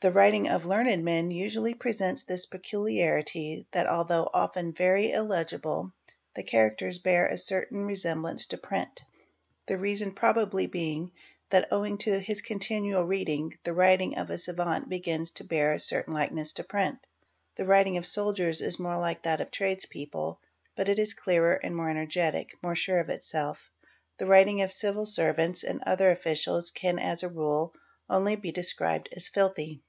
[0.00, 5.94] 'The writing of learned men usually presents this peculiarity that although often very illegible
[6.34, 9.00] the characters bear a 308 A I = aa ertain resemblance to print:
[9.64, 11.10] the reason probably being
[11.48, 15.72] that owing to ¢ is continual reading the writing of a savant begins to bear
[15.72, 16.98] a certain ikeness to print.
[17.56, 20.36] The writing of soldiers is more like that of trades pple
[20.76, 23.70] but it is clearer and more energetic,—more sure of itself.
[24.18, 27.72] The f iting of civil servants and other officials can as a rule
[28.10, 29.80] only be des wibed as "filthy."